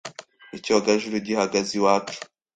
[0.57, 2.17] Icyogajuru gihagaze iwacu